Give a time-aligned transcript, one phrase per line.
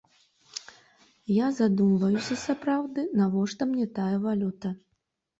[1.33, 4.73] Я задумваюся, сапраўды, навошта мне тая валюта?